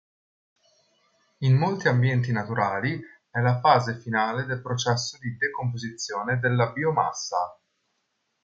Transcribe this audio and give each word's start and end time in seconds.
In 1.41 1.55
molti 1.55 1.87
ambienti 1.87 2.31
naturali, 2.31 2.99
è 3.29 3.39
la 3.39 3.59
fase 3.59 3.99
finale 3.99 4.45
del 4.45 4.59
processo 4.59 5.15
di 5.19 5.37
decomposizione 5.37 6.39
della 6.39 6.71
biomassa. 6.71 7.59